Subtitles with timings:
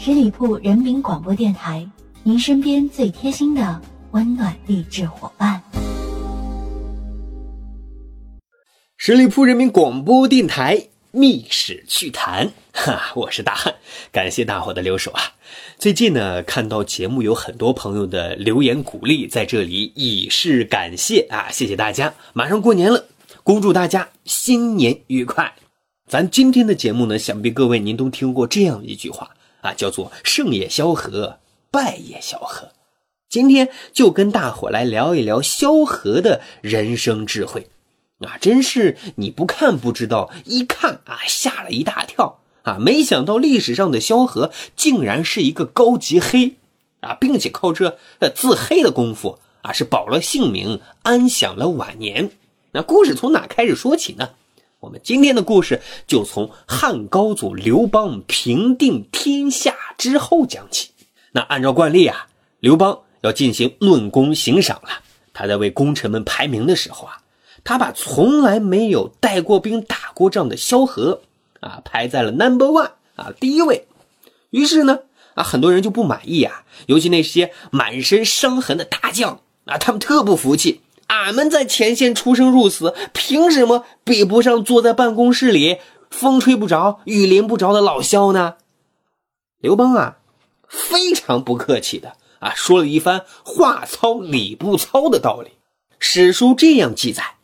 [0.00, 1.84] 十里铺人民广播电台，
[2.22, 5.60] 您身边最贴心的温暖励志伙伴。
[8.96, 10.76] 十里铺人民广播电台
[11.10, 13.74] 《密史趣谈》，哈，我是大汉，
[14.12, 15.20] 感谢大伙的留守啊！
[15.78, 21.50] 最近呢，看到节目有很多朋友的留言鼓励，在这里以示感谢啊！
[21.50, 22.14] 谢谢大家！
[22.32, 23.04] 马上过年了，
[23.42, 25.52] 恭祝大家新年愉快！
[26.06, 29.28] 咱今天的节目呢，想必各位您都听过这样一句话
[29.60, 31.38] 啊，叫做“胜也萧何，
[31.70, 32.70] 败也萧何”。
[33.28, 37.68] 今天就跟大伙来聊一聊萧何的人生智慧。
[38.20, 42.76] 啊，真是你不看不知道，一看啊吓了一大跳啊！
[42.80, 46.56] 没想到历史上的萧何竟然是一个高级黑
[47.00, 47.96] 啊，并且靠这
[48.34, 52.30] 自黑的功夫啊是保了性命，安享了晚年。
[52.72, 54.30] 那故事从哪开始说起呢？
[54.80, 60.90] 我们今天的故事就从汉高祖刘邦平定天下之后讲起。
[61.32, 62.28] 那按照惯例啊，
[62.60, 64.88] 刘邦要进行论功行赏了。
[65.32, 67.22] 他在为功臣们排名的时候啊。
[67.64, 71.22] 他把从来没有带过兵、打过仗的萧何
[71.58, 73.86] 啊排在了 number one 啊第一位，
[74.50, 75.00] 于是呢
[75.34, 85.78] 啊很多人就不满意啊，尤其那些满身伤痕的大将啊，他们特不服气，俺们在前线出生入死，凭什么比不上坐在办公室里
[86.10, 88.54] 风吹不着、雨淋不着的老萧呢？
[89.60, 90.18] 刘邦啊
[90.68, 95.50] 非常不客气的啊说了一番话糙理不糙的道理，
[95.98, 97.36] 史书这样记载。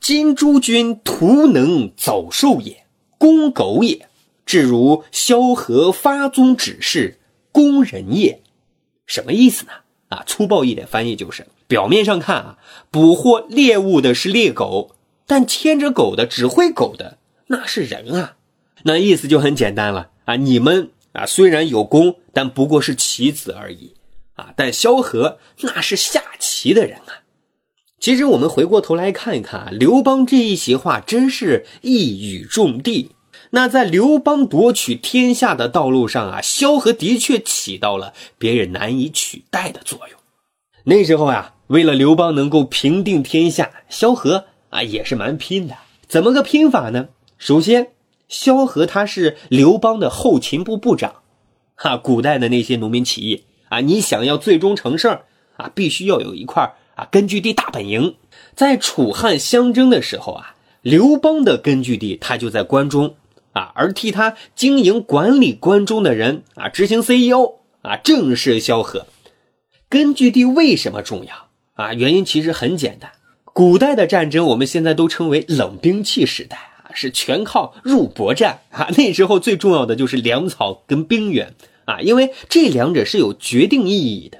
[0.00, 2.86] 今诸君徒能走兽也，
[3.18, 4.08] 公狗也，
[4.46, 7.18] 至如萧何发宗指示，
[7.52, 8.40] 攻人也。
[9.04, 9.72] 什么意思呢？
[10.08, 12.58] 啊，粗暴一点翻译就是：表面上看啊，
[12.90, 18.34] 捕获猎物的是猎狗，但牵着狗的、指挥狗的那是人啊。
[18.82, 23.94] 那意思就很简单了啊，你们啊虽然有功，但不过是棋子而已
[24.34, 24.52] 啊。
[24.56, 27.22] 但萧何那是下棋的人啊。
[28.00, 33.12] 其实我们回过头来看一看啊，刘邦这一席话真是一语中的。
[33.50, 40.18] 那在刘邦夺取天下的道路上啊，萧何的确起到了别人难以取代的作用。
[40.84, 45.76] 那时候啊，为了刘邦能够平定天下，萧何啊也是蛮拼的。
[46.08, 47.10] 怎么个拼法呢？
[47.38, 47.92] 首先，
[48.28, 51.22] 萧何他是刘邦的后勤部部长，
[51.76, 55.26] 哈，古代的那些农民起义啊，你想要最终成事儿
[55.58, 56.74] 啊，必须要有一块。
[56.96, 58.16] 啊，根据地大本营，
[58.56, 63.14] 在楚汉相争的时候啊，刘邦的根据地他就在关中
[63.52, 69.06] 啊，而替他经营管理关中的人啊，执行 CEO 啊，正是萧何。
[69.88, 71.49] 根据地为什么重要
[71.80, 71.94] 啊？
[71.94, 73.10] 原因其实很简单，
[73.44, 78.88] 古代的战争我们现在都称为冷兵器时代啊，是全靠肉搏战啊。
[78.96, 81.54] 那时候最重要的就是粮草跟兵源
[81.86, 84.38] 啊，因为这两者是有决定意义的。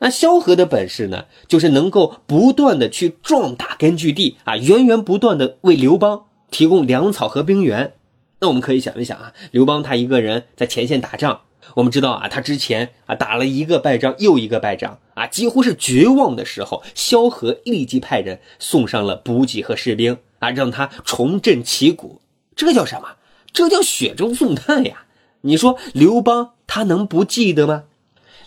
[0.00, 7.92] 那萧何的本事呢，就是能够不断的去壮大根据地啊，源源不断的为刘邦提供粮草和兵源。
[8.40, 11.42] 那我们可以想一想啊，刘邦他一个人在前线打仗，
[11.74, 22.20] 我们知道啊，他之前啊打了一个败仗又一个败仗啊，几乎是绝望的时候，萧何立即派人送上了补给和士兵啊，让他重振旗鼓。
[22.54, 23.16] 这叫什么？
[23.52, 25.04] 这叫雪中送炭呀！
[25.42, 27.84] 你说刘邦他能不记得吗？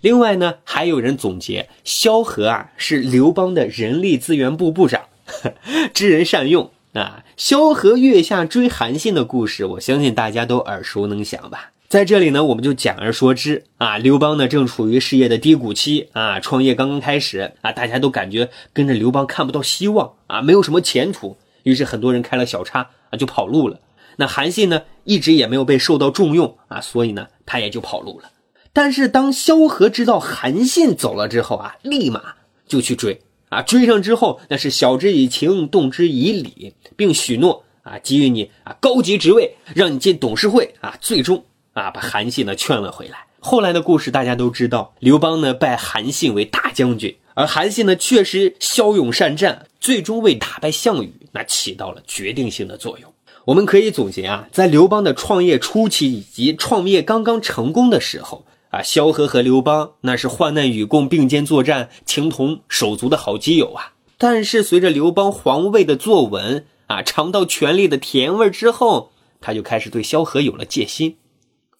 [0.00, 5.02] 另外呢，还有人总结萧何啊是刘邦的人力资源部部长，
[5.92, 7.24] 知人善用啊。
[7.36, 11.72] 萧何月下追韩信的故事，我相信大家都耳熟能详吧。
[11.94, 13.98] 在这里呢，我们就简而说之啊。
[13.98, 23.78] 刘邦呢正处于事业的低谷期啊，创业刚刚开始啊，大家都感觉跟着刘邦看不到希望啊，没有什么前途，于是很多人开了小差啊就跑路了。
[24.16, 28.28] 那韩信呢一直也没有被受到重用啊，所以呢他也就跑路了。
[28.72, 32.34] 但是当萧何知道韩信走了之后啊，立马
[32.66, 41.44] 就去追啊，追上之后那是晓之以情，动之以理，并许诺啊给予你啊高级职位，让你进董事会啊，最终
[41.74, 43.26] 啊把韩信呢劝了回来。
[43.38, 53.12] 后来的故事大家都知道，刘邦呢拜韩信为大将军，而韩信呢确实骁勇善战，最终为打败项羽那起到了决定性的作用。
[53.44, 58.46] 我们可以总结啊，在刘邦的创业初期以及创业刚刚成功的时候。
[58.70, 63.92] 啊，萧何和刘邦那是患难与共、并肩作战、情同手足的好基友啊。
[64.18, 71.18] 但是随着刘邦皇位的坐稳啊，尝到权力的甜味之后，他就开始对萧何有了戒心。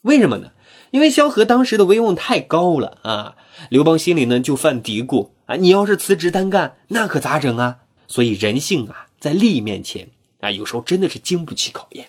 [0.04, 0.52] 为什么呢？
[0.92, 3.36] 因为萧何当时的威望太高了啊。
[3.68, 7.78] 刘邦心里呢就犯嘀咕啊，你要是辞职单干，那可咋整啊？
[8.06, 10.08] 所以人性啊，在利益面前
[10.40, 12.08] 啊，有时候真的是经不起考验。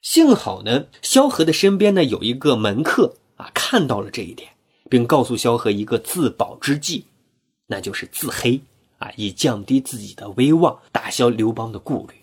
[0.00, 3.16] 幸好呢，萧何的身边呢有一个门客。
[3.36, 4.48] 啊，看到了这一点，
[4.88, 7.04] 并告诉萧何一个自保之计，
[7.66, 8.58] 那就是自黑
[8.96, 12.14] 啊，以降低自己的威望，打消刘邦的顾虑。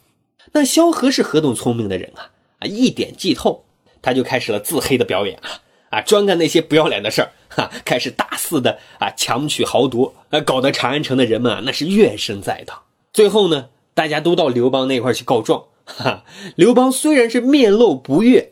[0.54, 2.32] 那萧何是何等聪明的人啊！
[2.58, 3.64] 啊，一点即透，
[4.04, 5.50] 他就开始了自黑的表演啊
[5.90, 12.84] 啊，专干那些不要脸的事儿哈，开始大肆的啊强取豪夺，啊，搞得长安城的人们啊那是怨声载道。
[13.12, 15.66] 最后呢，大家都到刘邦那块去告状。
[15.86, 16.24] 哈，
[16.56, 18.52] 刘邦虽然是面露不悦，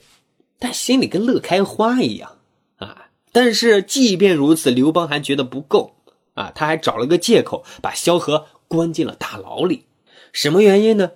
[0.59, 2.37] 但心里跟乐开花一样
[2.77, 3.07] 啊。
[3.31, 5.95] 但是即便如此，刘邦还觉得不够
[6.33, 9.85] 啊，他还找了个借口把萧何关进了大牢里。
[10.33, 11.11] 什么原因呢？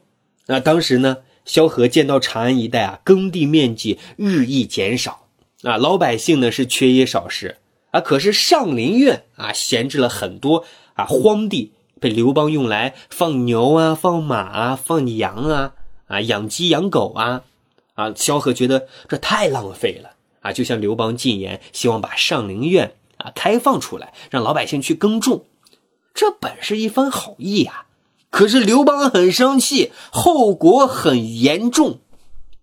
[0.48, 5.28] 那当时呢，萧何见到长安一带啊，耕地面积日益减少
[5.64, 7.58] 啊，老百姓呢是缺衣少食
[7.92, 8.02] 啊。
[8.02, 10.66] 可是上林苑啊，闲置了很多
[10.96, 11.72] 啊荒地，
[12.02, 15.74] 被刘邦用来放牛啊、放马啊、放羊啊。
[16.08, 17.42] 啊，养鸡养狗啊，
[17.96, 20.12] 啊，萧何觉得这太浪费了
[20.42, 25.46] 啊，就向刘邦进言，希望把上林苑啊开放出来，让老百姓去耕种。
[26.14, 27.88] 这本是一番好意啊，
[28.36, 32.00] 可是刘邦很生气，后果很严重。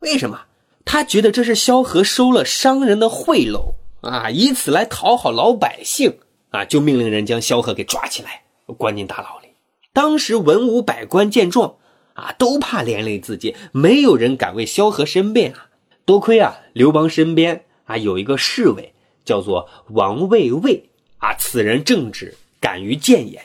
[0.00, 0.42] 为什么？
[0.84, 3.72] 他觉得这是萧何收了商人的贿赂
[4.02, 6.19] 啊，以此来讨好老百姓
[6.50, 8.42] 啊，就命令人将萧何给抓起来，
[8.76, 9.48] 关进大牢里。
[9.94, 11.76] 当时文武百官见状。
[12.12, 15.69] 啊，都怕连累自己，没有人敢为萧何申辩啊！
[16.04, 18.92] 多亏啊，刘邦身边啊有一个侍卫，
[19.24, 23.42] 叫做王卫卫啊，此人正直，敢于谏言，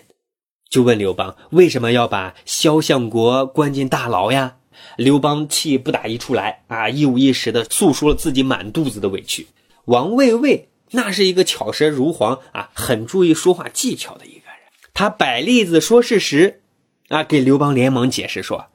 [0.70, 4.58] 就问刘邦为什么要把萧相国关进大牢呀？
[4.96, 9.48] 刘邦气不打一处来啊，一五一十的诉说了自己满肚子的委屈。
[9.86, 14.58] 王卫卫那是一个巧舌如簧啊，很注意说话技巧的一个人，
[14.94, 16.62] 他摆例子说事实。
[17.10, 17.24] 啊！
[17.24, 18.66] 给刘邦连忙解释说：“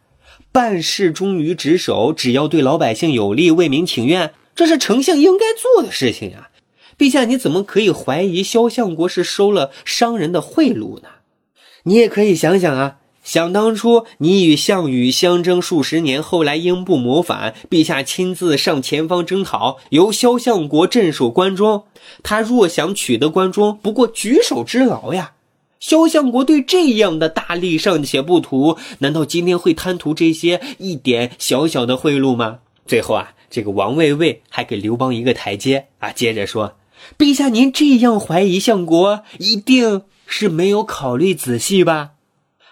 [0.50, 6.48] 办事忠于职守，只要对老百姓有利，为民请愿，这是丞相应该做的事情呀。
[6.96, 11.08] 陛下，你怎么可以怀疑萧相国是收了商人的贿赂呢？
[11.84, 21.84] 你也可以想想啊，想当初你与项羽相争数十年，后来英布谋反，陛下亲自上前方征讨，由萧相国镇守关中。
[22.22, 25.32] 他若想取得关中，不过举手之劳呀。”
[25.80, 32.60] 萧相国对这样的大利尚且不图，难道今天会贪图这些一点小小的贿赂吗？
[32.86, 36.74] 最后啊，这个王卫卫还给刘邦一个台阶啊，接着说
[37.18, 40.02] ：“陛下，您这样怀疑相国，一定
[40.34, 42.12] 是没有考虑仔细吧？”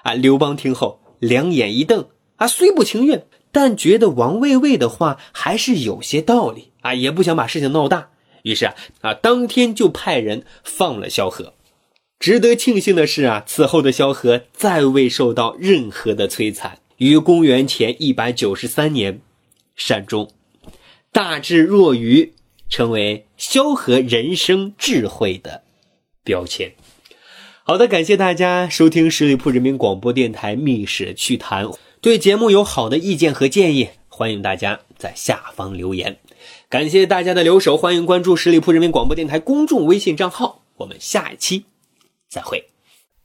[0.02, 8.08] 啊，刘邦听后两眼一瞪啊，虽不情愿，但觉得王卫卫的话还是有些道理啊，也不想把事情闹大，
[8.44, 11.52] 于是啊啊，当天就派人放了萧何。
[12.18, 19.20] 值得庆幸的是啊，此后的萧何再未受到任何的摧残，于公元前一百九十三年
[19.76, 20.30] 善终，
[21.12, 22.32] 大智若愚，
[22.70, 25.62] 成为萧何人生智慧的
[26.24, 26.72] 标签。
[27.62, 31.66] 好的，感谢大家收听十里铺人民广播电台《密室趣谈》。
[32.00, 36.18] 对节目有好的意见和建议，欢迎大家在下方留言。
[36.70, 40.62] 感谢大家的留守，欢迎关注十里铺人民广播电台公众微信账号。
[40.78, 41.64] 我们下一期。
[42.28, 42.64] 再会。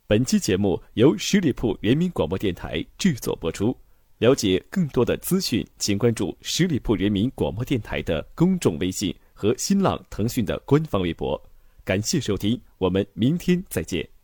[0.06, 3.76] 本期节目由十里铺人民广播电台制作播出。
[4.18, 11.42] 了解更多的资讯，请关注十里铺人民广播电台的公众微信和新浪、腾讯的官方微博。
[11.86, 14.15] 感谢收听，我们明天再见。